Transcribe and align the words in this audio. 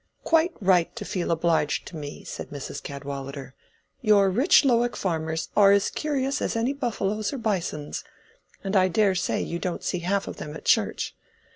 "Quite 0.23 0.53
right 0.59 0.95
to 0.95 1.05
feel 1.05 1.29
obliged 1.29 1.85
to 1.89 1.95
me," 1.95 2.23
said 2.23 2.49
Mrs. 2.49 2.81
Cadwallader. 2.81 3.53
"Your 4.01 4.31
rich 4.31 4.65
Lowick 4.65 4.97
farmers 4.97 5.49
are 5.55 5.71
as 5.73 5.91
curious 5.91 6.41
as 6.41 6.55
any 6.55 6.73
buffaloes 6.73 7.31
or 7.31 7.37
bisons, 7.37 8.03
and 8.63 8.75
I 8.75 8.87
dare 8.87 9.13
say 9.13 9.43
you 9.43 9.59
don't 9.59 9.85
half 9.87 10.25
see 10.25 10.31
them 10.39 10.55
at 10.55 10.65
church. 10.65 11.13